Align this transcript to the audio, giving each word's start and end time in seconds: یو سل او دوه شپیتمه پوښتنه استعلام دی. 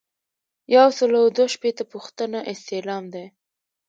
یو 0.75 0.87
سل 0.97 1.11
او 1.21 1.25
دوه 1.35 1.47
شپیتمه 1.55 1.89
پوښتنه 1.93 2.39
استعلام 2.53 3.03
دی. 3.13 3.25